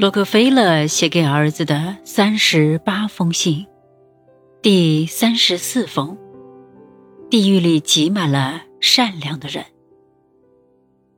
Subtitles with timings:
[0.00, 3.66] 洛克菲勒写给儿子的三十八封信，
[4.62, 6.16] 第三十四封：
[7.28, 9.62] 地狱里挤满了善良的人。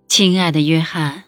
[0.08, 1.22] 亲爱的约翰，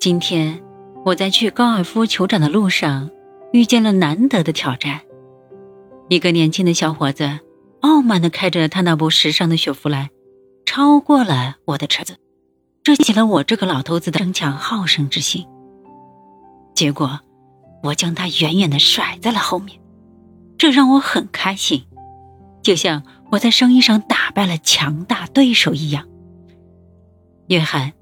[0.00, 0.62] 今天
[1.04, 3.10] 我在去高尔夫球场的路上
[3.52, 5.02] 遇见了难得的挑战。
[6.08, 7.40] 一个年轻的小伙子
[7.82, 10.08] 傲慢地开着他那部时尚的雪佛兰，
[10.64, 12.16] 超过了我的车子，
[12.82, 15.46] 这激起了我这个老头子的争强好胜之心。
[16.78, 17.18] 结果，
[17.82, 19.80] 我将他远远地甩在了后面，
[20.56, 21.84] 这让我很开心，
[22.62, 23.02] 就像
[23.32, 26.06] 我在生意上打败了强大对手一样。
[27.48, 27.94] 约翰，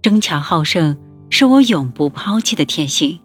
[0.00, 0.96] 争强好胜
[1.28, 3.18] 是我永不抛弃的天性。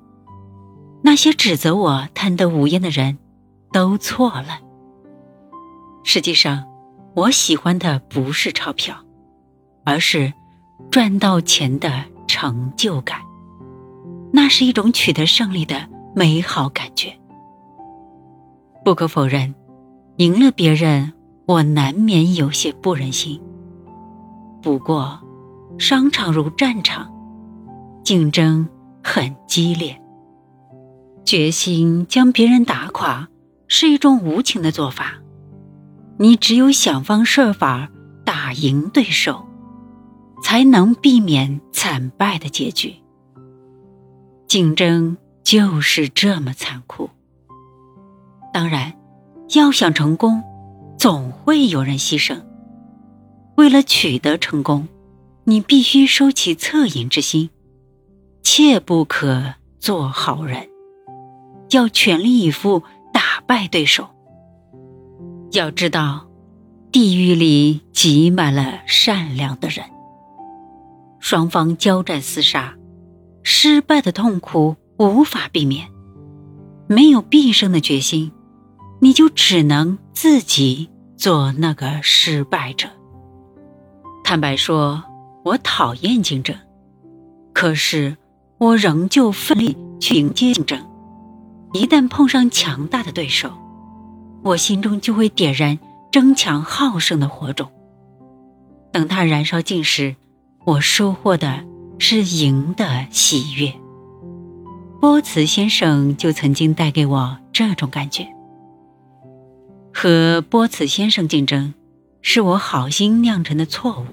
[1.03, 3.19] 那些指责我贪得无厌的人。
[3.71, 4.59] 都错了。
[6.03, 6.65] 实际上，
[7.13, 9.05] 我喜欢的不是钞票，
[9.85, 10.33] 而是
[10.89, 13.18] 赚到钱的成就感。
[14.31, 17.13] 那是一种取得胜利的美好感觉。
[18.83, 19.53] 不可否认，
[20.17, 21.13] 赢了别人，
[21.45, 23.39] 我难免有些不忍心。
[24.61, 25.19] 不过，
[25.77, 27.11] 商场如战场，
[28.03, 28.67] 竞争
[29.03, 29.99] 很激烈。
[31.25, 33.27] 决心将别人打垮。
[33.71, 35.19] 是一种无情的做法，
[36.17, 37.87] 你只有想方设法
[38.25, 39.45] 打赢对手，
[40.41, 42.95] 才能避免惨败的结局。
[44.49, 47.09] 竞争就是这么残酷。
[48.51, 48.93] 当然，
[49.55, 50.43] 要想成功，
[50.97, 52.41] 总会有人牺牲。
[53.55, 54.87] 为了取得成功，
[55.43, 57.51] 你必须收起恻隐之心，
[58.41, 60.67] 切不可做好人，
[61.69, 62.83] 要全力以赴
[63.13, 63.21] 打。
[63.47, 64.07] 败对手。
[65.53, 66.27] 要知道，
[66.91, 69.85] 地狱里挤满了善良的人。
[71.19, 72.75] 双方交战厮杀，
[73.43, 75.87] 失败的痛苦无法避免。
[76.87, 78.31] 没有必胜的决心，
[78.99, 82.89] 你就只能自己做那个失败者。
[84.23, 85.03] 坦白说，
[85.43, 86.55] 我讨厌竞争，
[87.53, 88.17] 可是
[88.57, 90.79] 我仍旧奋力去迎接竞争。
[91.73, 93.51] 一旦碰上强大的对手，
[94.43, 95.77] 我心中就会点燃
[96.11, 97.69] 争强好胜的火种。
[98.91, 100.15] 等它燃烧尽时，
[100.65, 101.63] 我收获的
[101.99, 103.71] 是赢的喜悦。
[105.01, 108.25] 波茨先生就曾经带给我这种感觉。
[109.93, 111.73] 和波茨先生竞争，
[112.21, 114.05] 是我好心酿成的错误。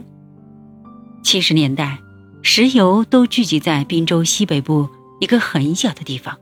[1.23, 1.99] 七十年代，
[2.43, 4.89] 石油都聚集在滨州西北部
[5.21, 6.37] 一个很小的地方。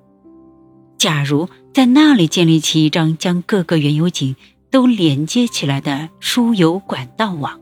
[0.97, 4.35] 假如在那里建立起一张将各个原油井
[4.71, 7.61] 都连接起来的输油管道网，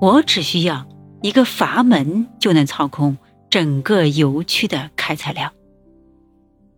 [0.00, 0.86] 我只需要
[1.22, 3.16] 一个阀门就能操控
[3.48, 5.52] 整个油区的开采量，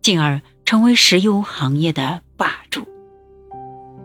[0.01, 2.87] 进而成为石油行业的霸主。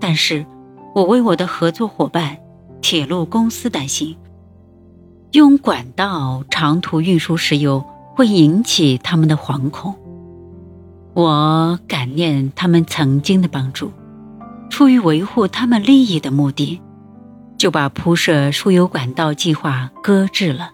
[0.00, 0.46] 但是，
[0.94, 2.38] 我为我的合作伙伴
[2.80, 4.16] 铁路公司担心，
[5.32, 7.84] 用管道长途运输石油
[8.16, 9.94] 会引起他们的惶恐。
[11.12, 13.92] 我感念他们曾经的帮助，
[14.70, 16.80] 出于维护他们利益的目的，
[17.60, 20.70] 就把铺设输油管道计划搁置了。